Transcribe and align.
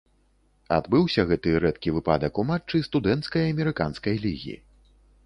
Адбыўся 0.77 1.25
гэты 1.31 1.53
рэдкі 1.65 1.93
выпадак 1.97 2.41
у 2.45 2.45
матчы 2.53 2.81
студэнцкай 2.87 3.47
амерыканскай 3.55 4.15
лігі. 4.25 4.57